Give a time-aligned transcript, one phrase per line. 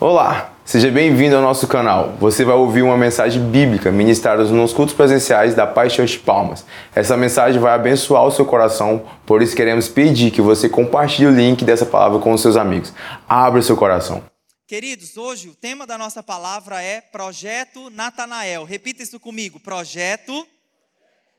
[0.00, 2.12] Olá, seja bem-vindo ao nosso canal.
[2.20, 6.64] Você vai ouvir uma mensagem bíblica ministrada nos cultos presenciais da Paz Church Palmas.
[6.94, 11.34] Essa mensagem vai abençoar o seu coração, por isso queremos pedir que você compartilhe o
[11.34, 12.94] link dessa palavra com os seus amigos.
[13.28, 14.22] Abra seu coração.
[14.68, 18.62] Queridos, hoje o tema da nossa palavra é Projeto Natanael.
[18.62, 20.46] Repita isso comigo: Projeto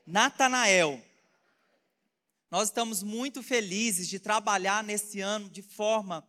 [0.06, 1.00] Natanael.
[2.50, 6.22] Nós estamos muito felizes de trabalhar nesse ano de forma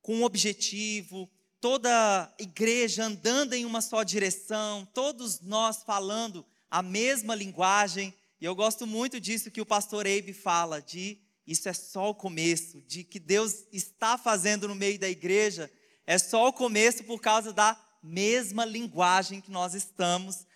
[0.00, 1.28] com objetivo,
[1.64, 8.12] toda igreja andando em uma só direção, todos nós falando a mesma linguagem.
[8.38, 12.14] E eu gosto muito disso que o pastor Eibe fala, de isso é só o
[12.14, 15.72] começo, de que Deus está fazendo no meio da igreja,
[16.06, 20.46] é só o começo por causa da mesma linguagem que nós estamos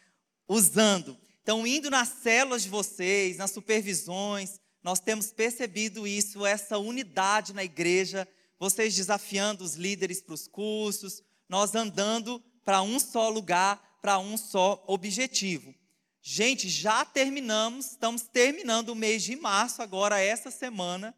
[0.46, 1.16] usando.
[1.42, 7.64] Então, indo nas células de vocês, nas supervisões, nós temos percebido isso, essa unidade na
[7.64, 8.28] igreja,
[8.58, 14.36] vocês desafiando os líderes para os cursos, nós andando para um só lugar, para um
[14.36, 15.74] só objetivo.
[16.20, 21.14] Gente, já terminamos, estamos terminando o mês de março agora, essa semana.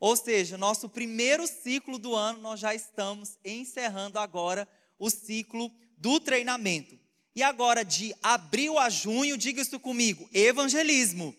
[0.00, 6.20] Ou seja, nosso primeiro ciclo do ano, nós já estamos encerrando agora o ciclo do
[6.20, 6.98] treinamento.
[7.36, 11.36] E agora, de abril a junho, diga isso comigo: evangelismo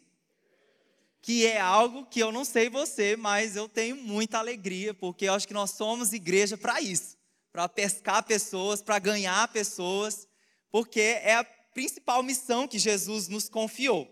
[1.26, 5.34] que é algo que eu não sei você, mas eu tenho muita alegria, porque eu
[5.34, 7.18] acho que nós somos igreja para isso,
[7.52, 10.28] para pescar pessoas, para ganhar pessoas,
[10.70, 14.08] porque é a principal missão que Jesus nos confiou.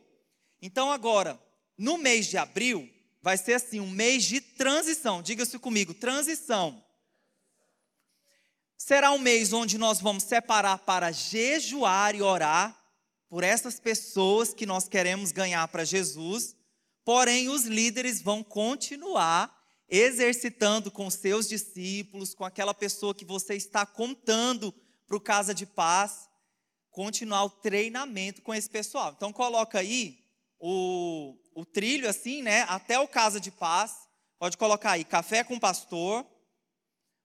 [0.59, 1.39] Então agora,
[1.78, 2.89] no mês de abril,
[3.22, 5.22] vai ser assim, um mês de transição.
[5.22, 6.84] Diga-se comigo, transição.
[8.75, 12.75] Será um mês onde nós vamos separar para jejuar e orar
[13.30, 16.56] por essas pessoas que nós queremos ganhar para Jesus
[17.06, 19.54] Porém, os líderes vão continuar
[19.90, 24.74] exercitando com seus discípulos, com aquela pessoa que você está contando
[25.06, 26.30] para o Casa de Paz,
[26.90, 29.14] continuar o treinamento com esse pessoal.
[29.16, 30.19] Então, coloca aí
[30.59, 32.62] o, o trilho assim, né?
[32.64, 34.08] Até o Casa de Paz.
[34.40, 36.25] Pode colocar aí, café com pastor.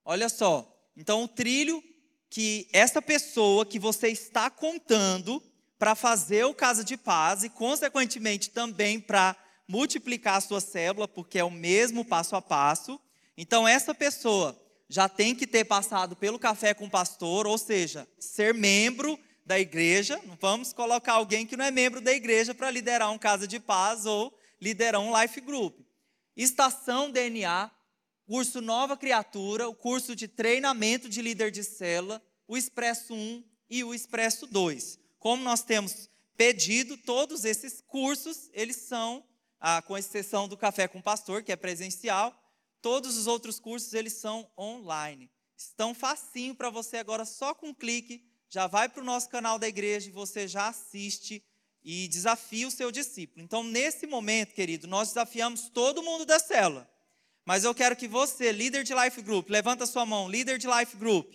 [0.03, 0.69] Olha só.
[0.95, 1.83] Então, o trilho
[2.29, 5.41] que essa pessoa que você está contando
[5.79, 9.35] para fazer o Casa de Paz e, consequentemente, também para
[9.69, 12.99] multiplicar a sua célula, porque é o mesmo passo a passo.
[13.37, 14.59] Então, essa pessoa
[14.89, 19.59] já tem que ter passado pelo café com o pastor, ou seja, ser membro da
[19.59, 20.19] igreja.
[20.25, 23.59] Não vamos colocar alguém que não é membro da igreja para liderar um casa de
[23.59, 25.79] paz ou liderar um life group.
[26.35, 27.69] Estação DNA,
[28.25, 33.83] curso Nova Criatura, o curso de treinamento de líder de célula, o Expresso 1 e
[33.83, 34.99] o Expresso 2.
[35.19, 39.23] Como nós temos pedido, todos esses cursos, eles são
[39.59, 42.33] ah, com exceção do Café com o Pastor, que é presencial,
[42.81, 45.29] todos os outros cursos eles são online.
[45.57, 49.59] Estão facinho para você agora, só com um clique, já vai para o nosso canal
[49.59, 51.43] da igreja e você já assiste
[51.83, 53.43] e desafia o seu discípulo.
[53.43, 56.89] Então, nesse momento, querido, nós desafiamos todo mundo da célula.
[57.45, 60.95] Mas eu quero que você, líder de Life Group, levanta sua mão, líder de Life
[60.97, 61.33] Group.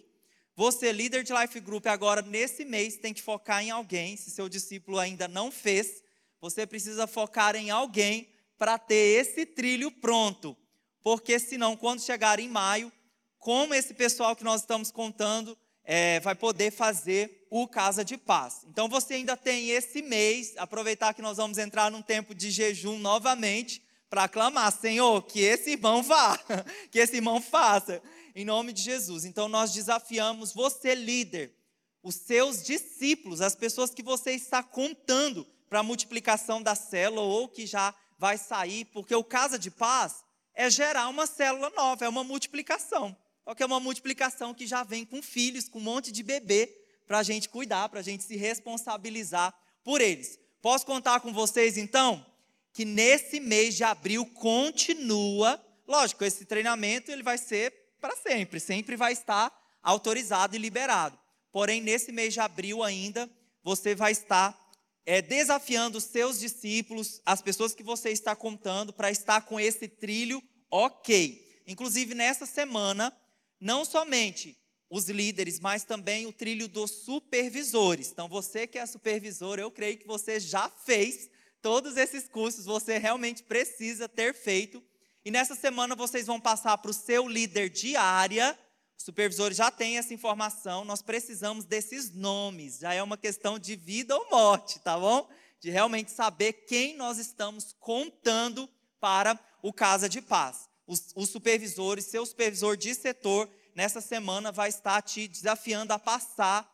[0.56, 4.48] Você, líder de Life Group, agora nesse mês tem que focar em alguém, se seu
[4.48, 6.03] discípulo ainda não fez,
[6.44, 8.28] você precisa focar em alguém
[8.58, 10.54] para ter esse trilho pronto.
[11.02, 12.92] Porque senão, quando chegar em maio,
[13.38, 18.66] como esse pessoal que nós estamos contando é, vai poder fazer o Casa de Paz.
[18.68, 22.98] Então você ainda tem esse mês, aproveitar que nós vamos entrar num tempo de jejum
[22.98, 26.38] novamente, para clamar, Senhor, que esse irmão vá,
[26.92, 28.02] que esse irmão faça,
[28.36, 29.24] em nome de Jesus.
[29.24, 31.54] Então nós desafiamos você, líder,
[32.02, 37.48] os seus discípulos, as pessoas que você está contando, para a multiplicação da célula ou
[37.48, 40.22] que já vai sair, porque o Casa de Paz
[40.54, 43.16] é gerar uma célula nova, é uma multiplicação.
[43.42, 46.72] Só que é uma multiplicação que já vem com filhos, com um monte de bebê,
[47.08, 49.52] para a gente cuidar, para a gente se responsabilizar
[49.82, 50.38] por eles.
[50.62, 52.24] Posso contar com vocês então
[52.72, 58.94] que nesse mês de abril continua, lógico, esse treinamento ele vai ser para sempre, sempre
[58.94, 61.18] vai estar autorizado e liberado.
[61.50, 63.28] Porém, nesse mês de abril ainda,
[63.64, 64.63] você vai estar
[65.06, 69.86] é, desafiando os seus discípulos, as pessoas que você está contando, para estar com esse
[69.86, 71.62] trilho ok.
[71.66, 73.16] Inclusive, nessa semana,
[73.60, 74.58] não somente
[74.90, 78.10] os líderes, mas também o trilho dos supervisores.
[78.10, 81.28] Então, você que é supervisor, eu creio que você já fez
[81.60, 84.82] todos esses cursos, você realmente precisa ter feito.
[85.24, 88.58] E nessa semana vocês vão passar para o seu líder de área
[89.02, 92.78] supervisores já têm essa informação, nós precisamos desses nomes.
[92.78, 95.28] Já é uma questão de vida ou morte, tá bom?
[95.60, 98.68] De realmente saber quem nós estamos contando
[99.00, 100.68] para o Casa de Paz.
[100.86, 106.70] Os, os supervisores, seu supervisor de setor, nessa semana, vai estar te desafiando a passar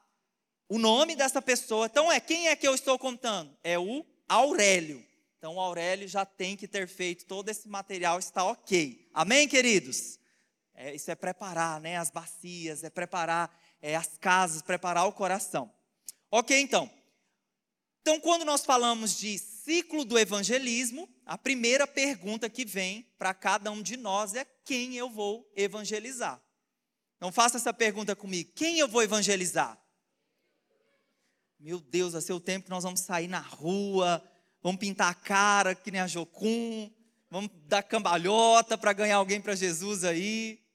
[0.68, 1.86] o nome dessa pessoa.
[1.86, 3.56] Então, é quem é que eu estou contando?
[3.64, 5.04] É o Aurélio.
[5.38, 9.08] Então, o Aurélio já tem que ter feito todo esse material, está ok.
[9.12, 10.19] Amém, queridos?
[10.82, 15.70] É, isso é preparar né, as bacias, é preparar é, as casas, preparar o coração.
[16.30, 16.90] Ok, então.
[18.00, 23.70] Então, quando nós falamos de ciclo do evangelismo, a primeira pergunta que vem para cada
[23.70, 26.42] um de nós é quem eu vou evangelizar.
[27.18, 29.78] Então, faça essa pergunta comigo: quem eu vou evangelizar?
[31.58, 34.26] Meu Deus, vai ser o tempo que nós vamos sair na rua,
[34.62, 36.90] vamos pintar a cara que nem a Jocum,
[37.30, 40.69] vamos dar cambalhota para ganhar alguém para Jesus aí.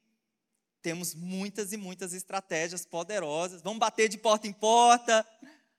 [0.85, 3.59] Temos muitas e muitas estratégias poderosas.
[3.63, 5.27] Vamos bater de porta em porta.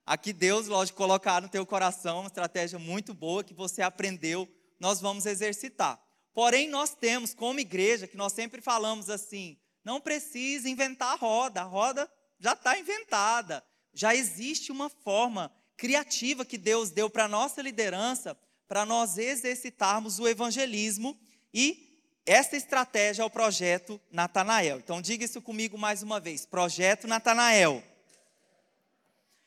[0.05, 4.49] Aqui Deus, lógico, colocar no teu coração uma estratégia muito boa que você aprendeu,
[4.81, 5.97] nós vamos exercitar.
[6.35, 11.61] Porém, nós temos como igreja, que nós sempre falamos assim, não precisa inventar a roda,
[11.61, 12.11] a roda
[12.41, 13.63] já está inventada.
[13.95, 18.37] Já existe uma forma criativa que Deus deu para a nossa liderança
[18.67, 21.17] para nós exercitarmos o evangelismo
[21.55, 21.86] e
[22.27, 24.79] essa estratégia é o projeto Natanael.
[24.79, 27.83] Então diga isso comigo mais uma vez: Projeto Natanael.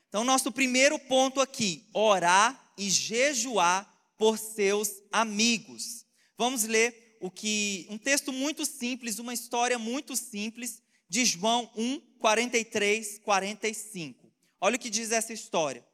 [0.08, 3.88] Então, nosso primeiro ponto aqui: orar e jejuar
[4.18, 6.06] por seus amigos.
[6.38, 12.00] Vamos ler o que um texto muito simples, uma história muito simples de João 1,
[12.18, 14.32] 43, 45.
[14.62, 15.86] Olha o que diz essa história.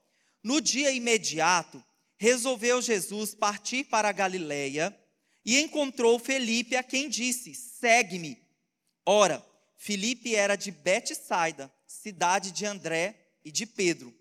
[0.43, 1.83] No dia imediato,
[2.17, 4.95] resolveu Jesus partir para a Galileia
[5.45, 8.37] e encontrou Felipe, a quem disse: Segue-me.
[9.05, 9.45] Ora,
[9.77, 14.13] Felipe era de Betsaida, cidade de André e de Pedro.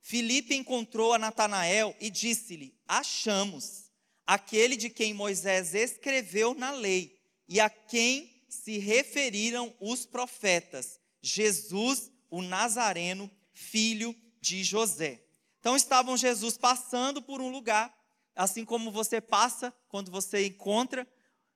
[0.00, 3.90] Felipe encontrou a Natanael e disse-lhe: Achamos
[4.26, 12.10] aquele de quem Moisés escreveu na lei e a quem se referiram os profetas, Jesus,
[12.30, 15.22] o Nazareno, filho de José.
[15.58, 17.94] Então estavam Jesus passando por um lugar
[18.40, 21.06] assim como você passa quando você encontra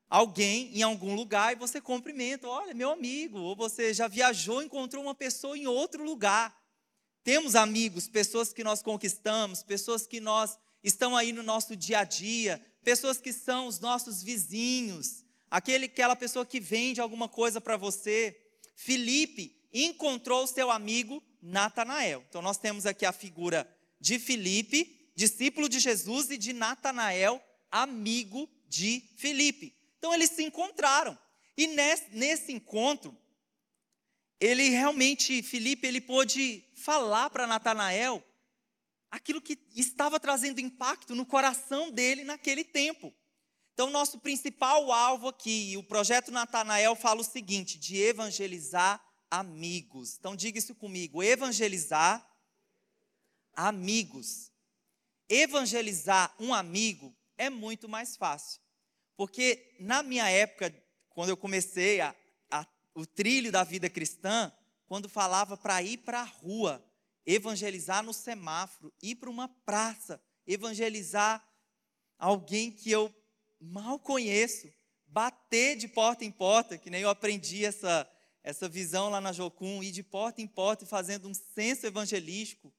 [0.07, 5.03] alguém em algum lugar e você cumprimenta, olha, meu amigo, ou você já viajou encontrou
[5.03, 6.55] uma pessoa em outro lugar.
[7.23, 12.05] Temos amigos, pessoas que nós conquistamos, pessoas que nós estão aí no nosso dia a
[12.05, 17.79] dia, pessoas que são os nossos vizinhos, aquele aquela pessoa que vende alguma coisa para
[17.79, 18.39] você.
[18.77, 22.23] Filipe encontrou seu amigo Natanael.
[22.29, 23.67] Então nós temos aqui a figura
[23.99, 29.77] de Filipe discípulo de Jesus, e de Natanael, amigo de Filipe.
[29.99, 31.19] Então eles se encontraram.
[31.57, 33.17] E nesse, nesse encontro,
[34.41, 38.23] ele realmente, Filipe, ele pôde falar para Natanael
[39.11, 43.15] aquilo que estava trazendo impacto no coração dele naquele tempo.
[43.73, 50.17] Então, nosso principal alvo aqui, o projeto Natanael fala o seguinte: de evangelizar amigos.
[50.19, 52.25] Então, diga isso comigo: evangelizar
[53.53, 54.53] amigos
[55.35, 58.61] evangelizar um amigo é muito mais fácil.
[59.17, 60.73] Porque na minha época,
[61.11, 62.15] quando eu comecei a,
[62.51, 62.65] a,
[62.95, 64.53] o trilho da vida cristã,
[64.87, 66.85] quando falava para ir para a rua,
[67.27, 71.45] evangelizar no semáforo, ir para uma praça, evangelizar
[72.17, 73.13] alguém que eu
[73.61, 74.69] mal conheço,
[75.07, 78.09] bater de porta em porta, que nem eu aprendi essa,
[78.43, 82.73] essa visão lá na Jocum, ir de porta em porta e fazendo um senso evangelístico,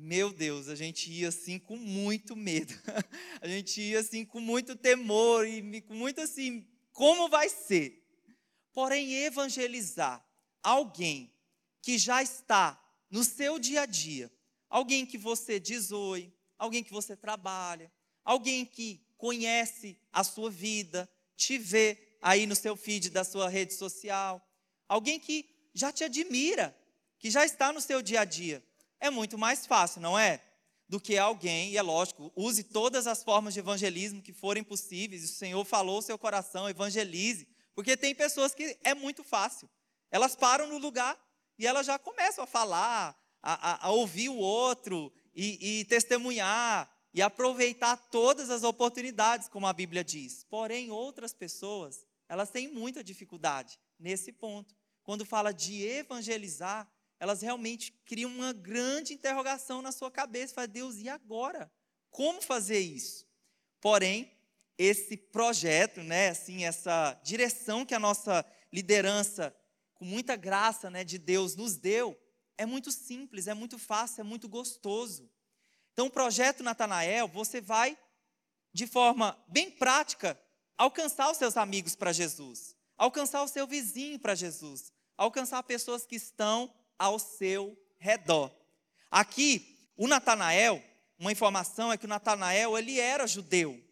[0.00, 2.72] meu Deus, a gente ia assim com muito medo.
[3.42, 8.00] A gente ia assim com muito temor e com muito assim, como vai ser?
[8.72, 10.24] Porém, evangelizar
[10.62, 11.34] alguém
[11.82, 14.30] que já está no seu dia a dia,
[14.68, 17.90] alguém que você diz oi, alguém que você trabalha,
[18.24, 23.74] alguém que conhece a sua vida, te vê aí no seu feed da sua rede
[23.74, 24.40] social,
[24.88, 26.76] alguém que já te admira,
[27.18, 28.62] que já está no seu dia a dia
[29.00, 30.42] é muito mais fácil, não é?
[30.88, 35.24] Do que alguém, e é lógico, use todas as formas de evangelismo que forem possíveis,
[35.24, 39.68] o Senhor falou o seu coração, evangelize, porque tem pessoas que é muito fácil.
[40.10, 41.18] Elas param no lugar
[41.58, 46.90] e elas já começam a falar, a, a, a ouvir o outro e, e testemunhar
[47.12, 50.44] e aproveitar todas as oportunidades, como a Bíblia diz.
[50.44, 54.74] Porém, outras pessoas, elas têm muita dificuldade nesse ponto.
[55.02, 56.90] Quando fala de evangelizar,
[57.20, 60.54] elas realmente criam uma grande interrogação na sua cabeça.
[60.54, 61.70] Fala, Deus, e agora?
[62.10, 63.26] Como fazer isso?
[63.80, 64.32] Porém,
[64.76, 69.54] esse projeto, né, assim, essa direção que a nossa liderança,
[69.94, 72.16] com muita graça né, de Deus, nos deu,
[72.56, 75.30] é muito simples, é muito fácil, é muito gostoso.
[75.92, 77.98] Então, o projeto Natanael, você vai,
[78.72, 80.40] de forma bem prática,
[80.76, 86.14] alcançar os seus amigos para Jesus, alcançar o seu vizinho para Jesus, alcançar pessoas que
[86.14, 88.50] estão ao seu redor.
[89.10, 90.82] Aqui, o Natanael,
[91.18, 93.82] uma informação é que o Natanael ele era judeu.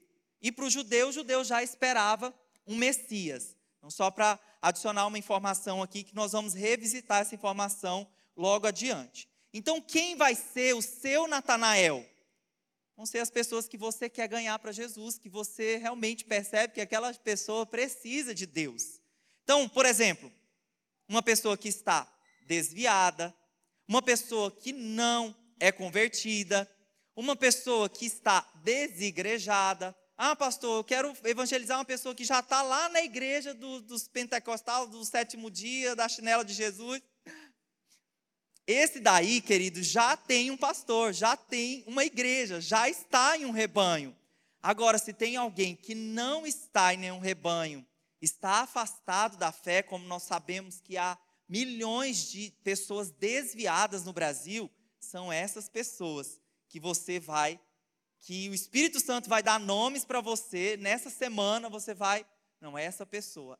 [0.40, 2.34] E para o judeu, o judeu já esperava
[2.66, 3.56] um Messias.
[3.78, 9.28] Então, só para adicionar uma informação aqui, que nós vamos revisitar essa informação logo adiante.
[9.52, 12.04] Então, quem vai ser o seu Natanael?
[12.96, 16.80] Vão ser as pessoas que você quer ganhar para Jesus, que você realmente percebe que
[16.80, 19.00] aquela pessoa precisa de Deus.
[19.44, 20.32] Então, por exemplo,
[21.08, 22.10] uma pessoa que está
[22.46, 23.34] desviada,
[23.86, 26.70] uma pessoa que não é convertida,
[27.14, 32.62] uma pessoa que está desigrejada, ah, pastor, eu quero evangelizar uma pessoa que já está
[32.62, 37.02] lá na igreja do, dos pentecostais, do sétimo dia, da chinela de Jesus.
[38.66, 43.50] Esse daí, querido, já tem um pastor, já tem uma igreja, já está em um
[43.50, 44.16] rebanho.
[44.62, 47.86] Agora, se tem alguém que não está em nenhum rebanho,
[48.20, 51.16] está afastado da fé, como nós sabemos que há
[51.48, 57.60] milhões de pessoas desviadas no Brasil, são essas pessoas que você vai
[58.26, 62.26] que o Espírito Santo vai dar nomes para você, nessa semana você vai,
[62.60, 63.56] não é essa pessoa.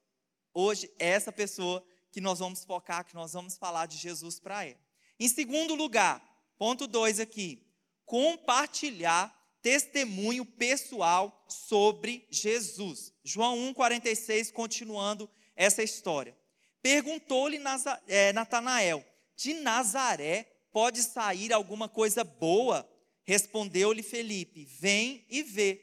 [0.52, 4.64] Hoje é essa pessoa que nós vamos focar, que nós vamos falar de Jesus para
[4.64, 4.80] ela.
[5.20, 6.20] Em segundo lugar,
[6.58, 7.64] ponto 2 aqui,
[8.04, 13.12] compartilhar testemunho pessoal sobre Jesus.
[13.22, 16.36] João 1,46, continuando essa história.
[16.82, 17.60] Perguntou-lhe
[18.06, 19.04] é, Natanael:
[19.36, 22.88] de Nazaré pode sair alguma coisa boa?
[23.24, 25.82] Respondeu-lhe Felipe: Vem e vê.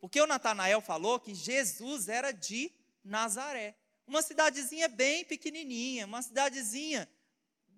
[0.00, 2.70] Porque o Natanael falou que Jesus era de
[3.02, 3.74] Nazaré.
[4.06, 7.08] Uma cidadezinha bem pequenininha, uma cidadezinha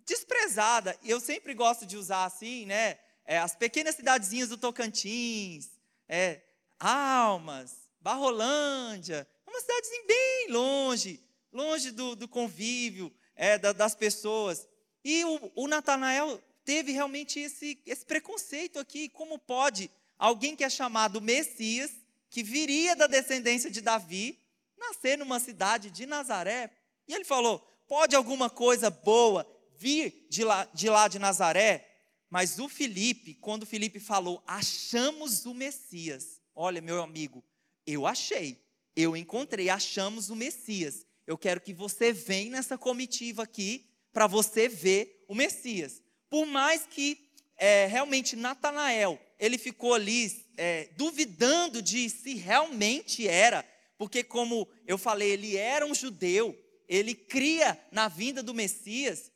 [0.04, 0.98] desprezada.
[1.04, 2.98] Eu sempre gosto de usar assim, né?
[3.24, 5.70] É, as pequenas cidadezinhas do Tocantins,
[6.08, 6.42] é,
[6.78, 9.26] Almas, Barrolândia.
[9.46, 14.68] Uma cidadezinha bem longe, longe do, do convívio é, da, das pessoas.
[15.04, 19.08] E o, o Natanael teve realmente esse, esse preconceito aqui.
[19.08, 21.92] Como pode alguém que é chamado Messias,
[22.28, 24.38] que viria da descendência de Davi,
[24.76, 26.70] nascer numa cidade de Nazaré?
[27.06, 31.88] E ele falou: pode alguma coisa boa vir de lá de, lá de Nazaré?
[32.28, 36.40] Mas o Felipe, quando o Felipe falou, achamos o Messias.
[36.54, 37.44] Olha, meu amigo,
[37.86, 38.60] eu achei,
[38.96, 41.05] eu encontrei, achamos o Messias.
[41.26, 46.00] Eu quero que você venha nessa comitiva aqui para você ver o Messias.
[46.30, 53.64] Por mais que é, realmente Natanael, ele ficou ali é, duvidando de se realmente era,
[53.98, 56.56] porque como eu falei, ele era um judeu,
[56.88, 59.32] ele cria na vinda do Messias,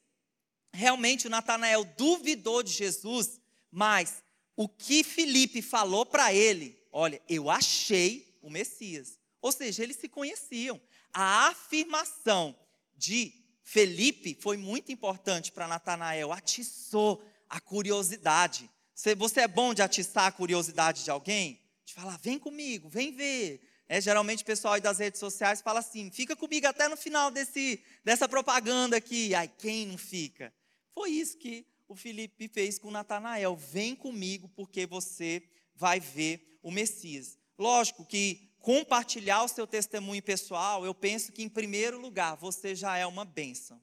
[0.72, 4.22] realmente o Natanael duvidou de Jesus, mas
[4.56, 9.18] o que Felipe falou para ele, olha, eu achei o Messias.
[9.40, 10.80] Ou seja, eles se conheciam.
[11.12, 12.56] A afirmação
[12.96, 18.70] de Felipe foi muito importante para Natanael, atiçou a curiosidade.
[19.16, 21.60] Você é bom de atiçar a curiosidade de alguém?
[21.84, 23.60] De falar, vem comigo, vem ver.
[23.88, 27.30] É, geralmente o pessoal aí das redes sociais fala assim, fica comigo até no final
[27.30, 29.34] desse, dessa propaganda aqui.
[29.34, 30.52] Ai, quem não fica?
[30.94, 33.56] Foi isso que o Felipe fez com Natanael.
[33.56, 35.42] Vem comigo porque você
[35.74, 37.36] vai ver o Messias.
[37.58, 42.96] Lógico que compartilhar o seu testemunho pessoal, eu penso que, em primeiro lugar, você já
[42.96, 43.80] é uma bênção.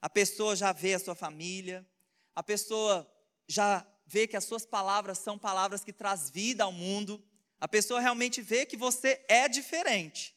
[0.00, 1.86] A pessoa já vê a sua família,
[2.34, 3.10] a pessoa
[3.46, 7.22] já vê que as suas palavras são palavras que traz vida ao mundo,
[7.60, 10.36] a pessoa realmente vê que você é diferente.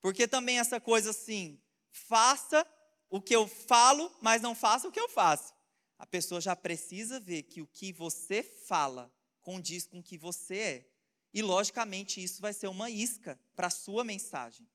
[0.00, 2.66] Porque também essa coisa assim, faça
[3.08, 5.52] o que eu falo, mas não faça o que eu faço.
[5.98, 10.56] A pessoa já precisa ver que o que você fala condiz com o que você
[10.56, 10.86] é.
[11.32, 14.66] E, logicamente, isso vai ser uma isca para a sua mensagem.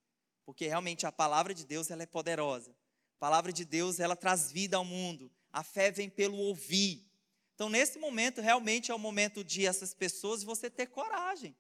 [0.46, 2.72] Porque realmente a palavra de Deus ela é poderosa.
[2.72, 5.32] A palavra de Deus ela traz vida ao mundo.
[5.52, 7.06] A fé vem pelo ouvir.
[7.56, 11.56] Então, nesse momento, realmente é o momento de essas pessoas você ter coragem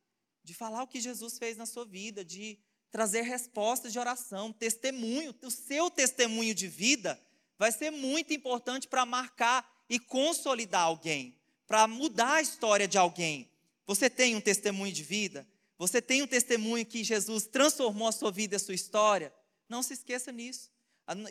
[0.45, 2.57] de falar o que Jesus fez na sua vida, de
[2.91, 5.33] trazer respostas de oração, testemunho.
[5.41, 7.19] O seu testemunho de vida
[7.57, 11.35] vai ser muito importante para marcar e consolidar alguém,
[11.65, 13.49] para mudar a história de alguém.
[13.85, 15.47] Você tem um testemunho de vida?
[15.77, 19.33] Você tem um testemunho que Jesus transformou a sua vida e a sua história?
[19.67, 20.69] Não se esqueça nisso.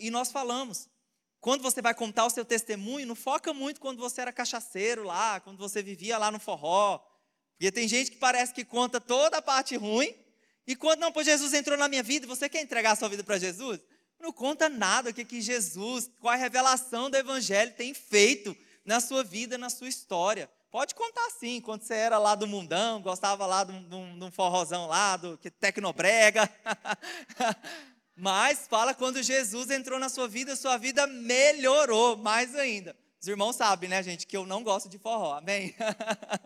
[0.00, 0.88] E nós falamos,
[1.40, 5.40] quando você vai contar o seu testemunho, não foca muito quando você era cachaceiro lá,
[5.40, 6.98] quando você vivia lá no forró.
[7.56, 10.14] Porque tem gente que parece que conta toda a parte ruim,
[10.66, 13.22] e quando não, pois Jesus entrou na minha vida, você quer entregar a sua vida
[13.22, 13.80] para Jesus?
[14.18, 19.00] Não conta nada o que, que Jesus, qual a revelação do Evangelho tem feito na
[19.00, 20.50] sua vida, na sua história.
[20.74, 25.16] Pode contar sim, quando você era lá do mundão, gostava lá de um, forrozão lá,
[25.16, 26.50] do que tecnobrega.
[28.16, 32.96] Mas fala quando Jesus entrou na sua vida, sua vida melhorou mais ainda.
[33.22, 35.76] Os irmãos sabem, né, gente, que eu não gosto de forró, amém?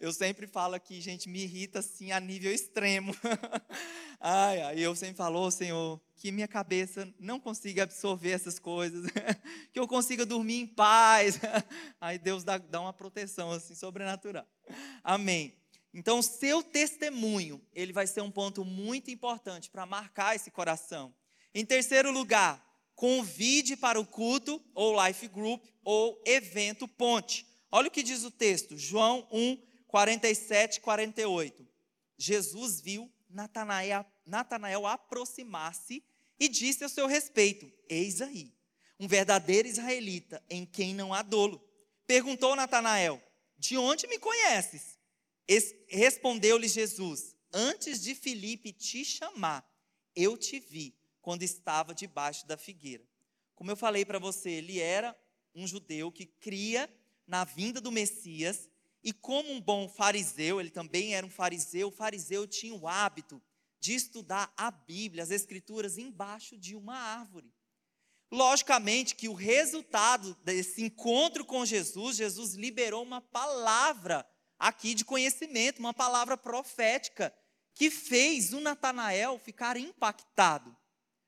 [0.00, 3.12] Eu sempre falo aqui, gente, me irrita assim a nível extremo.
[4.20, 9.04] Ai, ai, eu sempre falo, oh, Senhor, que minha cabeça não consiga absorver essas coisas,
[9.72, 11.38] que eu consiga dormir em paz.
[12.00, 14.44] Aí Deus dá, dá uma proteção assim sobrenatural.
[15.04, 15.54] Amém.
[15.94, 21.14] Então, seu testemunho, ele vai ser um ponto muito importante para marcar esse coração.
[21.54, 22.60] Em terceiro lugar,
[22.96, 27.46] convide para o culto, ou life group, ou evento ponte.
[27.70, 31.66] Olha o que diz o texto, João 1, 47, 48.
[32.16, 36.04] Jesus viu Natanael, Natanael aproximar-se
[36.38, 38.54] e disse a seu respeito: Eis aí,
[39.00, 41.62] um verdadeiro israelita em quem não há dolo.
[42.06, 43.20] Perguntou Natanael:
[43.58, 44.98] De onde me conheces?
[45.88, 49.68] Respondeu-lhe Jesus: Antes de Filipe te chamar,
[50.14, 53.04] eu te vi quando estava debaixo da figueira.
[53.54, 55.16] Como eu falei para você, ele era
[55.54, 56.88] um judeu que cria
[57.26, 58.68] na vinda do Messias,
[59.02, 63.40] e como um bom fariseu, ele também era um fariseu, o fariseu tinha o hábito
[63.80, 67.52] de estudar a Bíblia, as Escrituras, embaixo de uma árvore.
[68.30, 74.28] Logicamente que o resultado desse encontro com Jesus, Jesus liberou uma palavra
[74.58, 77.32] aqui de conhecimento, uma palavra profética,
[77.74, 80.76] que fez o Natanael ficar impactado.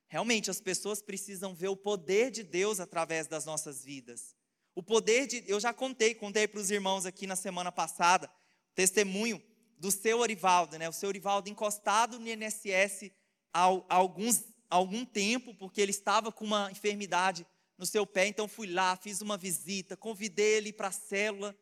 [0.09, 4.35] Realmente, as pessoas precisam ver o poder de Deus através das nossas vidas.
[4.75, 5.45] O poder de.
[5.47, 8.31] Eu já contei, contei para os irmãos aqui na semana passada,
[8.75, 9.43] testemunho
[9.79, 10.89] do seu Orivaldo, né?
[10.89, 13.11] O seu Orivaldo encostado no INSS
[13.53, 17.47] há, há alguns, algum tempo, porque ele estava com uma enfermidade
[17.77, 18.27] no seu pé.
[18.27, 21.57] Então, fui lá, fiz uma visita, convidei ele para a célula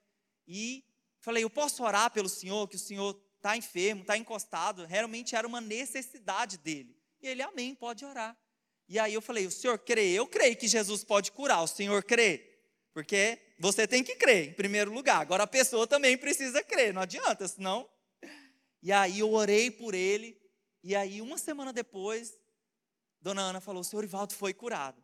[0.46, 0.84] e
[1.20, 4.84] Falei, eu posso orar pelo senhor, que o senhor está enfermo, está encostado.
[4.86, 6.96] Realmente era uma necessidade dele.
[7.20, 8.36] E ele, amém, pode orar.
[8.88, 10.12] E aí eu falei, o senhor crê?
[10.12, 12.57] Eu creio que Jesus pode curar, o senhor crê?
[12.98, 15.20] Porque você tem que crer, em primeiro lugar.
[15.20, 17.88] Agora a pessoa também precisa crer, não adianta, senão.
[18.82, 20.36] E aí eu orei por ele,
[20.82, 22.36] e aí uma semana depois,
[23.20, 25.00] Dona Ana falou: o senhor Ivaldo foi curado.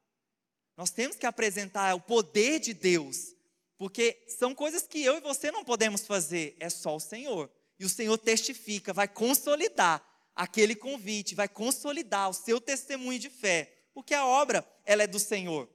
[0.76, 3.32] Nós temos que apresentar o poder de Deus
[3.76, 7.48] porque são coisas que eu e você não podemos fazer, é só o Senhor.
[7.78, 10.04] E o Senhor testifica, vai consolidar
[10.34, 15.20] aquele convite, vai consolidar o seu testemunho de fé, porque a obra ela é do
[15.20, 15.68] Senhor.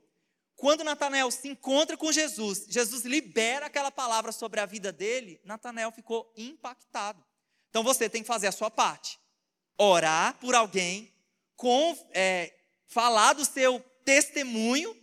[0.59, 5.91] Quando Natanael se encontra com Jesus, Jesus libera aquela palavra sobre a vida dele, Natanael
[5.91, 7.23] ficou impactado.
[7.69, 9.19] Então você tem que fazer a sua parte.
[9.77, 11.13] Orar por alguém,
[11.55, 12.53] com, é,
[12.87, 14.95] falar do seu testemunho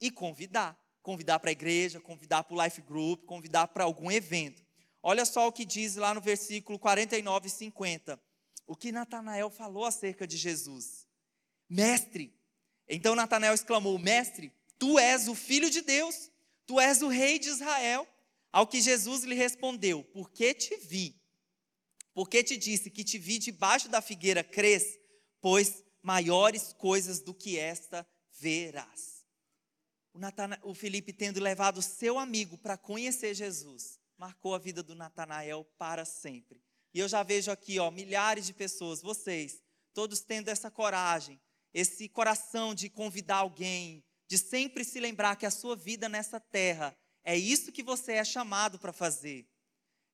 [0.00, 4.62] e convidar convidar para a igreja, convidar para o life group, convidar para algum evento.
[5.02, 8.20] Olha só o que diz lá no versículo 49 e 50.
[8.66, 11.06] O que Natanael falou acerca de Jesus.
[11.68, 12.32] Mestre.
[12.88, 16.28] Então Natanael exclamou: Mestre, tu és o filho de Deus,
[16.66, 18.04] tu és o rei de Israel.
[18.52, 21.14] Ao que Jesus lhe respondeu: Porque te vi,
[22.12, 24.98] porque te disse que te vi debaixo da figueira, crês,
[25.40, 29.20] pois maiores coisas do que esta verás
[30.12, 34.94] o, Natana, o Felipe tendo levado seu amigo para conhecer Jesus, marcou a vida do
[34.94, 36.62] Natanael para sempre.
[36.92, 39.62] E eu já vejo aqui, ó, milhares de pessoas, vocês,
[39.94, 41.40] todos tendo essa coragem,
[41.72, 46.96] esse coração de convidar alguém, de sempre se lembrar que a sua vida nessa terra
[47.24, 49.44] é isso que você é chamado para fazer.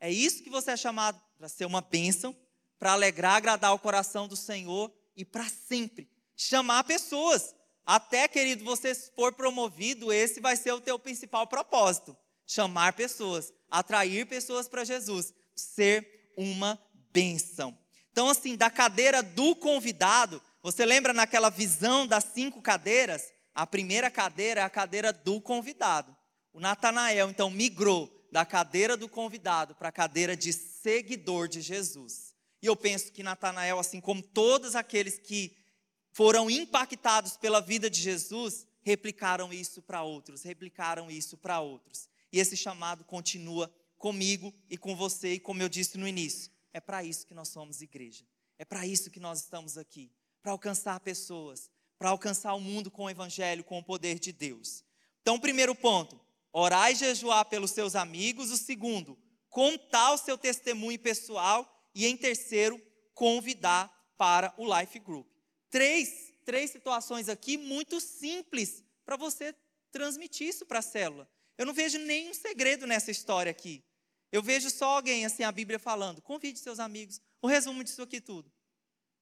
[0.01, 2.35] É isso que você é chamado para ser uma bênção,
[2.79, 8.95] para alegrar, agradar o coração do Senhor e para sempre chamar pessoas até, querido, você
[8.95, 15.35] for promovido, esse vai ser o teu principal propósito: chamar pessoas, atrair pessoas para Jesus,
[15.55, 16.81] ser uma
[17.13, 17.79] bênção.
[18.11, 23.36] Então, assim, da cadeira do convidado, você lembra naquela visão das cinco cadeiras?
[23.57, 26.15] A primeira cadeira é a cadeira do convidado.
[26.53, 32.35] O Natanael, então, migrou da cadeira do convidado para a cadeira de seguidor de Jesus.
[32.61, 35.57] E eu penso que Natanael, assim como todos aqueles que
[36.13, 42.11] foram impactados pela vida de Jesus, replicaram isso para outros, replicaram isso para outros.
[42.31, 46.81] E esse chamado continua comigo e com você, e como eu disse no início, é
[46.81, 48.27] para isso que nós somos igreja.
[48.59, 53.05] É para isso que nós estamos aqui, para alcançar pessoas, para alcançar o mundo com
[53.05, 54.85] o evangelho, com o poder de Deus.
[55.23, 56.21] Então, primeiro ponto,
[56.53, 58.51] orar e jejuar pelos seus amigos.
[58.51, 61.73] O segundo, contar o seu testemunho pessoal.
[61.95, 62.81] E em terceiro,
[63.15, 65.27] convidar para o Life Group
[65.71, 69.55] três, três situações aqui muito simples para você
[69.91, 71.29] transmitir isso para a célula.
[71.59, 73.85] Eu não vejo nenhum segredo nessa história aqui.
[74.33, 77.21] Eu vejo só alguém, assim, a Bíblia falando, convide seus amigos.
[77.41, 78.51] O resumo disso aqui tudo.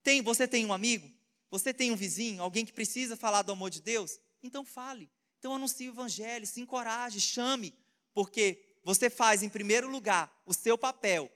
[0.02, 1.10] Tem, você tem um amigo?
[1.54, 4.18] Você tem um vizinho, alguém que precisa falar do amor de Deus?
[4.42, 5.08] Então fale.
[5.38, 7.72] Então anuncie o evangelho, se encoraje, chame,
[8.12, 11.30] porque você faz em primeiro lugar o seu papel.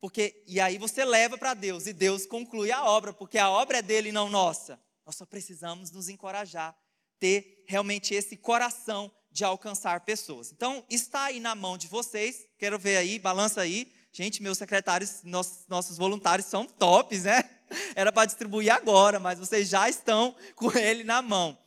[0.00, 3.80] Porque e aí você leva para Deus e Deus conclui a obra, porque a obra
[3.80, 4.80] é dele não nossa.
[5.04, 6.74] Nós só precisamos nos encorajar,
[7.20, 10.50] ter realmente esse coração de alcançar pessoas.
[10.50, 12.48] Então, está aí na mão de vocês.
[12.58, 13.92] Quero ver aí, balança aí.
[14.12, 17.57] Gente, meus secretários, nossos, nossos voluntários são tops, né?
[17.94, 21.58] Era para distribuir agora, mas vocês já estão com ele na mão.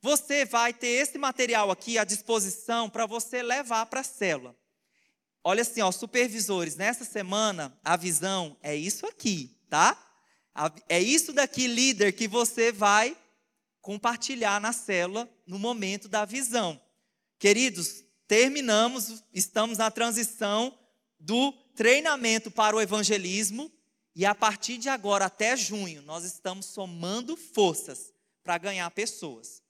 [0.00, 4.56] Você vai ter esse material aqui à disposição para você levar para a célula.
[5.44, 9.96] Olha assim, ó, supervisores, nessa semana a visão é isso aqui, tá?
[10.88, 13.16] É isso daqui, líder, que você vai
[13.80, 16.80] compartilhar na célula no momento da visão.
[17.38, 20.76] Queridos, terminamos, estamos na transição
[21.18, 23.70] do treinamento para o evangelismo
[24.14, 29.62] e a partir de agora até junho nós estamos somando forças para ganhar pessoas.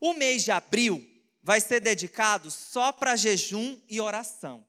[0.00, 1.06] O mês de abril
[1.42, 4.66] vai ser dedicado só para jejum e oração.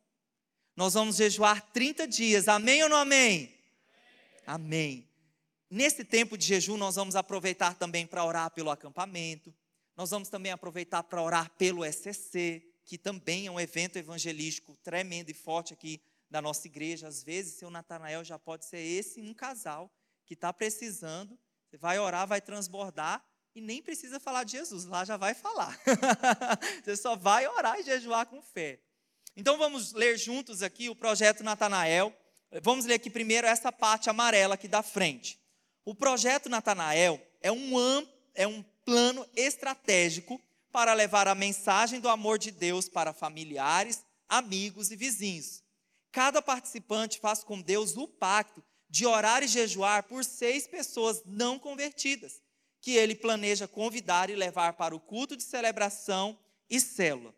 [0.76, 2.48] Nós vamos jejuar 30 dias.
[2.48, 3.54] Amém ou não amém?
[4.46, 5.08] Amém.
[5.70, 9.54] Nesse tempo de jejum, nós vamos aproveitar também para orar pelo acampamento.
[9.96, 15.30] Nós vamos também aproveitar para orar pelo SCC, que também é um evento evangelístico tremendo
[15.30, 17.08] e forte aqui da nossa igreja.
[17.08, 19.92] Às vezes, seu Natanael já pode ser esse um casal
[20.26, 21.38] que está precisando.
[21.70, 25.78] Você vai orar, vai transbordar e nem precisa falar de Jesus, lá já vai falar.
[26.84, 28.80] Você só vai orar e jejuar com fé.
[29.36, 32.16] Então vamos ler juntos aqui o projeto Natanael.
[32.62, 35.40] Vamos ler aqui primeiro essa parte amarela aqui da frente.
[35.84, 40.42] O projeto Natanael é um, é um plano estratégico
[40.72, 45.62] para levar a mensagem do amor de Deus para familiares, amigos e vizinhos.
[46.12, 51.58] Cada participante faz com Deus o pacto de orar e jejuar por seis pessoas não
[51.58, 52.42] convertidas,
[52.82, 56.38] que ele planeja convidar e levar para o culto de celebração
[56.70, 57.34] e célula.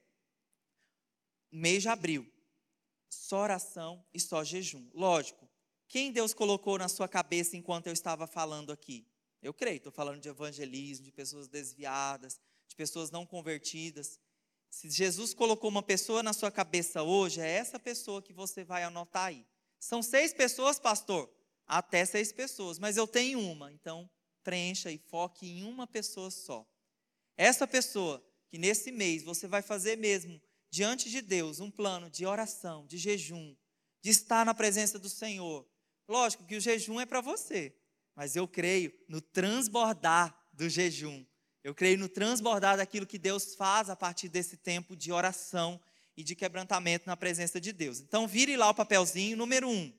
[1.51, 2.27] Mês de abril,
[3.07, 4.89] só oração e só jejum.
[4.93, 5.47] Lógico,
[5.87, 9.07] quem Deus colocou na sua cabeça enquanto eu estava falando aqui?
[9.43, 14.19] Eu creio, estou falando de evangelismo, de pessoas desviadas, de pessoas não convertidas.
[14.83, 18.83] Se Jesus colocou uma pessoa na sua cabeça hoje, é essa pessoa que você vai
[18.83, 19.45] anotar aí.
[19.79, 21.33] São seis pessoas, pastor?
[21.65, 24.09] Até seis pessoas, mas eu tenho uma, então
[24.43, 26.67] preencha e foque em uma pessoa só.
[27.37, 32.25] Essa pessoa que nesse mês você vai fazer mesmo diante de Deus um plano de
[32.25, 33.55] oração, de jejum,
[34.01, 35.65] de estar na presença do Senhor,
[36.07, 37.75] Lógico que o jejum é para você,
[38.15, 41.25] mas eu creio no transbordar do jejum.
[41.63, 45.79] Eu creio no transbordar daquilo que Deus faz a partir desse tempo de oração
[46.15, 47.99] e de quebrantamento na presença de Deus.
[47.99, 49.93] Então, vire lá o papelzinho, número um.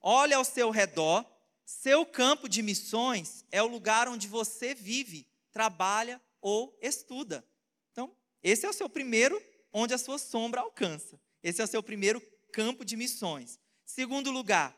[0.00, 1.24] Olhe ao seu redor.
[1.64, 7.44] Seu campo de missões é o lugar onde você vive, trabalha ou estuda.
[7.92, 8.10] Então,
[8.42, 9.40] esse é o seu primeiro,
[9.72, 11.20] onde a sua sombra alcança.
[11.42, 12.20] Esse é o seu primeiro
[12.52, 13.58] campo de missões.
[13.84, 14.76] Segundo lugar,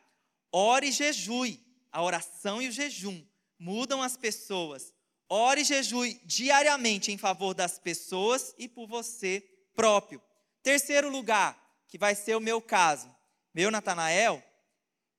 [0.53, 1.59] Ore e jejue.
[1.91, 3.25] A oração e o jejum
[3.59, 4.93] mudam as pessoas.
[5.35, 9.41] Ore e jejue diariamente em favor das pessoas e por você
[9.75, 10.21] próprio.
[10.63, 13.11] Terceiro lugar, que vai ser o meu caso.
[13.55, 14.45] Meu Natanael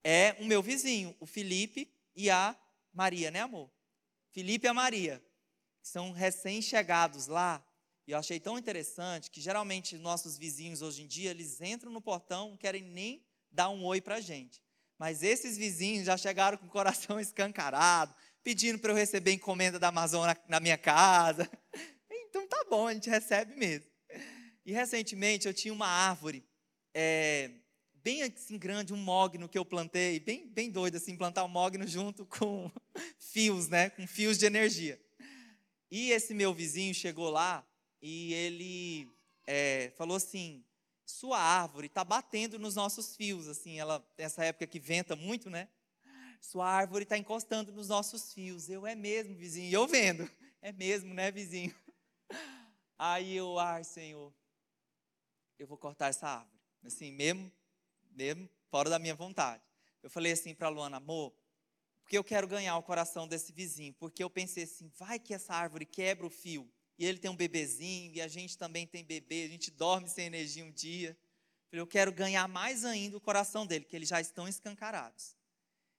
[0.03, 2.55] é o meu vizinho, o Felipe e a
[2.93, 3.71] Maria, né, amor?
[4.29, 5.19] Felipe e a Maria
[5.81, 7.65] são recém-chegados lá.
[8.05, 11.99] E eu achei tão interessante que geralmente nossos vizinhos hoje em dia, eles entram no
[11.99, 14.61] portão, não querem nem dar um oi para a gente.
[14.95, 18.13] Mas esses vizinhos já chegaram com o coração escancarado,
[18.43, 21.49] pedindo para eu receber encomenda da Amazon na, minha casa.
[22.29, 23.85] Então tá bom, a gente recebe mesmo.
[24.65, 26.43] E recentemente eu tinha uma árvore
[26.91, 27.51] é,
[28.03, 31.87] bem assim grande, um mogno que eu plantei, bem, bem doido assim, plantar um mogno
[31.87, 32.71] junto com
[33.19, 34.99] fios, né, com fios de energia.
[35.91, 37.63] E esse meu vizinho chegou lá
[38.01, 39.07] e ele
[39.45, 40.65] é, falou assim,
[41.05, 45.67] sua árvore está batendo nos nossos fios, assim, ela, essa época que venta muito, né?
[46.43, 48.69] Sua árvore está encostando nos nossos fios.
[48.69, 49.69] Eu, é mesmo, vizinho.
[49.69, 50.29] E eu vendo.
[50.61, 51.73] É mesmo, né, vizinho?
[52.99, 54.31] Aí eu, ai, Senhor,
[55.57, 56.59] eu vou cortar essa árvore.
[56.83, 57.49] Assim, mesmo,
[58.11, 59.63] mesmo fora da minha vontade.
[60.03, 61.33] Eu falei assim para Luana, amor,
[62.01, 63.93] porque eu quero ganhar o coração desse vizinho.
[63.93, 67.35] Porque eu pensei assim, vai que essa árvore quebra o fio e ele tem um
[67.37, 71.17] bebezinho, e a gente também tem bebê, a gente dorme sem energia um dia.
[71.71, 75.35] Eu quero ganhar mais ainda o coração dele, que eles já estão escancarados.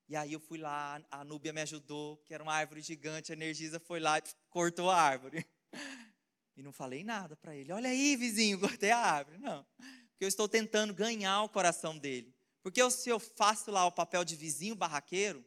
[0.08, 3.34] E aí eu fui lá, a Núbia me ajudou, que era uma árvore gigante, a
[3.34, 5.46] Energisa foi lá e cortou a árvore.
[6.56, 7.72] E não falei nada para ele.
[7.72, 9.38] Olha aí, vizinho, cortei a árvore.
[9.38, 9.66] Não.
[10.10, 12.32] Porque eu estou tentando ganhar o coração dele.
[12.62, 15.44] Porque se eu faço lá o papel de vizinho barraqueiro,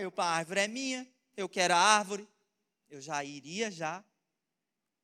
[0.00, 2.28] eu, a árvore é minha, eu quero a árvore,
[2.90, 4.04] eu já iria já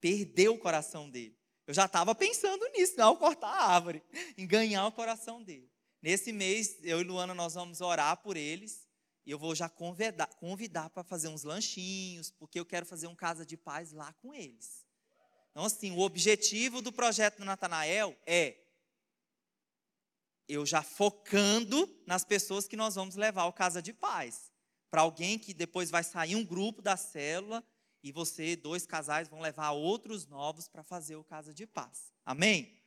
[0.01, 1.39] perder o coração dele.
[1.67, 4.03] Eu já estava pensando nisso, não cortar a árvore,
[4.37, 5.71] em ganhar o coração dele.
[6.03, 8.84] Nesse mês, eu e Luana, nós vamos orar por eles.
[9.27, 13.15] E eu vou já convidar, convidar para fazer uns lanchinhos, porque eu quero fazer um
[13.15, 14.85] casa de paz lá com eles.
[15.51, 18.59] Então, assim, o objetivo do projeto do Natanael é
[20.47, 24.53] eu já focando nas pessoas que nós vamos levar ao casa de paz.
[24.91, 27.65] Para alguém que depois vai sair um grupo da célula
[28.03, 32.13] e você, dois casais, vão levar outros novos para fazer o casa de paz.
[32.25, 32.79] Amém?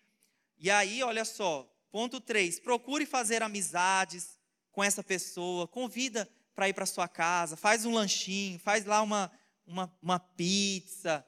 [0.58, 4.37] E aí, olha só, ponto 3, procure fazer amizades
[4.78, 9.32] com essa pessoa, convida para ir para sua casa, faz um lanchinho, faz lá uma,
[9.66, 11.26] uma, uma pizza.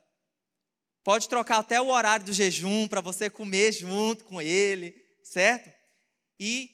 [1.03, 5.67] Pode trocar até o horário do jejum para você comer junto com ele, certo?
[6.39, 6.69] E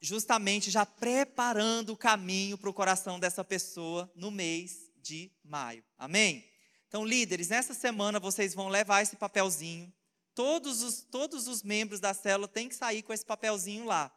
[0.00, 5.82] justamente já preparando o caminho para o coração dessa pessoa no mês de maio.
[5.98, 6.48] Amém?
[6.86, 9.92] Então, líderes, nessa semana vocês vão levar esse papelzinho.
[10.32, 14.12] Todos os, todos os membros da célula têm que sair com esse papelzinho lá.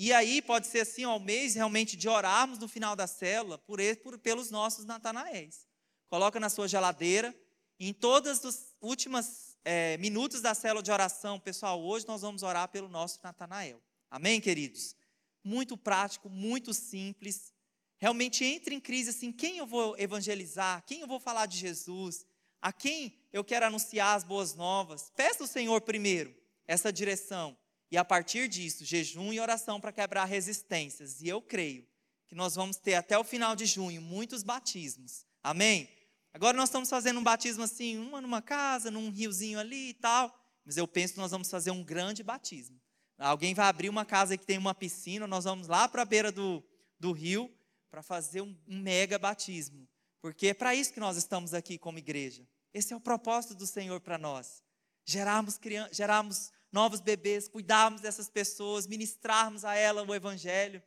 [0.00, 3.80] E aí pode ser assim, ao mês realmente de orarmos no final da célula por,
[4.00, 5.66] por pelos nossos Natanaéis.
[6.08, 7.34] Coloca na sua geladeira.
[7.80, 12.68] Em todos os últimos é, minutos da célula de oração, pessoal, hoje nós vamos orar
[12.68, 13.82] pelo nosso Natanael.
[14.08, 14.94] Amém, queridos?
[15.42, 17.52] Muito prático, muito simples.
[17.96, 20.84] Realmente entre em crise assim, quem eu vou evangelizar?
[20.86, 22.24] Quem eu vou falar de Jesus?
[22.62, 25.10] A quem eu quero anunciar as boas novas?
[25.16, 26.32] Peça ao Senhor primeiro
[26.68, 27.58] essa direção.
[27.90, 31.20] E a partir disso, jejum e oração para quebrar resistências.
[31.20, 31.86] E eu creio
[32.26, 35.24] que nós vamos ter até o final de junho muitos batismos.
[35.42, 35.88] Amém?
[36.32, 40.32] Agora nós estamos fazendo um batismo assim, uma numa casa, num riozinho ali e tal.
[40.64, 42.78] Mas eu penso que nós vamos fazer um grande batismo.
[43.16, 46.30] Alguém vai abrir uma casa que tem uma piscina, nós vamos lá para a beira
[46.30, 46.62] do,
[47.00, 47.52] do rio
[47.90, 49.88] para fazer um, um mega batismo.
[50.20, 52.46] Porque é para isso que nós estamos aqui como igreja.
[52.72, 54.62] Esse é o propósito do Senhor para nós.
[55.04, 55.58] Gerarmos,
[55.90, 60.82] gerarmos novos bebês, cuidarmos dessas pessoas, ministrarmos a ela o evangelho.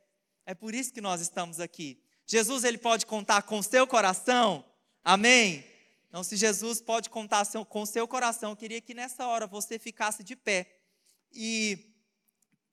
[0.46, 2.02] É por isso que nós estamos aqui.
[2.26, 4.64] Jesus ele pode contar com o seu coração.
[5.04, 5.64] Amém.
[6.08, 9.78] Então, se Jesus pode contar com o seu coração, eu queria que nessa hora você
[9.78, 10.78] ficasse de pé.
[11.32, 11.78] E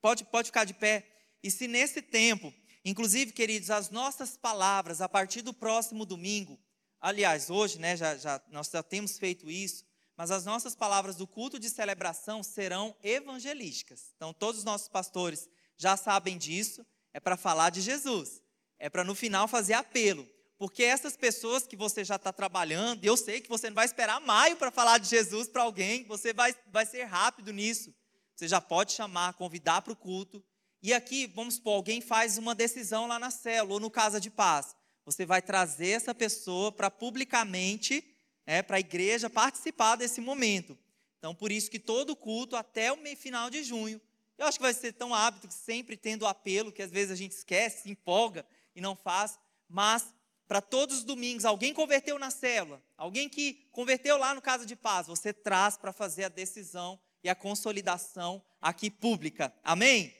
[0.01, 1.07] pode, pode ficar de pé.
[1.41, 6.59] E se nesse tempo, inclusive, queridos, as nossas palavras, a partir do próximo domingo,
[6.99, 9.85] aliás, hoje, né, já, já, nós já temos feito isso,
[10.19, 14.11] mas as nossas palavras do culto de celebração serão evangelísticas.
[14.17, 18.43] Então, todos os nossos pastores já sabem disso, é para falar de Jesus,
[18.77, 20.27] é para no final fazer apelo.
[20.57, 24.19] Porque essas pessoas que você já está trabalhando, eu sei que você não vai esperar
[24.19, 27.95] maio para falar de Jesus para alguém, você vai, vai ser rápido nisso.
[28.35, 30.43] Você já pode chamar, convidar para o culto.
[30.83, 34.29] E aqui, vamos supor, alguém faz uma decisão lá na célula ou no Casa de
[34.29, 34.75] Paz.
[35.05, 38.03] Você vai trazer essa pessoa para publicamente
[38.49, 40.75] é, para a igreja participar desse momento.
[41.19, 44.01] Então, por isso que todo culto, até o meio final de junho,
[44.39, 47.15] eu acho que vai ser tão hábito que sempre tendo apelo, que às vezes a
[47.15, 48.43] gente esquece, se empolga
[48.75, 50.15] e não faz, mas
[50.47, 54.75] para todos os domingos, alguém converteu na célula, alguém que converteu lá no Casa de
[54.75, 59.53] Paz, você traz para fazer a decisão e a consolidação aqui pública.
[59.63, 60.11] Amém?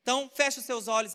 [0.00, 1.14] Então, feche os seus olhos.